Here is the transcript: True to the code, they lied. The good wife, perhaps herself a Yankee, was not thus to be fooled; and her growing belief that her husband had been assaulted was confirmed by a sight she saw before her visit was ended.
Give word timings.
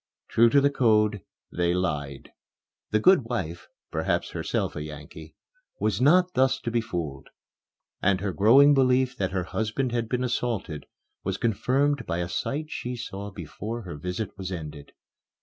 True 0.29 0.49
to 0.49 0.59
the 0.59 0.71
code, 0.71 1.21
they 1.51 1.75
lied. 1.75 2.31
The 2.89 2.99
good 2.99 3.25
wife, 3.25 3.67
perhaps 3.91 4.31
herself 4.31 4.75
a 4.75 4.81
Yankee, 4.81 5.35
was 5.79 6.01
not 6.01 6.33
thus 6.33 6.59
to 6.61 6.71
be 6.71 6.81
fooled; 6.81 7.29
and 8.01 8.19
her 8.19 8.31
growing 8.31 8.73
belief 8.73 9.15
that 9.17 9.29
her 9.29 9.43
husband 9.43 9.91
had 9.91 10.09
been 10.09 10.23
assaulted 10.23 10.87
was 11.23 11.37
confirmed 11.37 12.07
by 12.07 12.17
a 12.17 12.29
sight 12.29 12.71
she 12.71 12.95
saw 12.95 13.29
before 13.29 13.83
her 13.83 13.95
visit 13.95 14.35
was 14.39 14.51
ended. 14.51 14.93